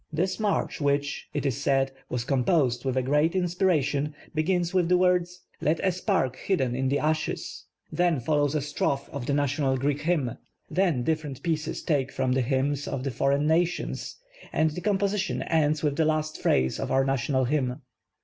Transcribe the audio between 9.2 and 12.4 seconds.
the national Greek hymn, then (lifl'erent pieces taken from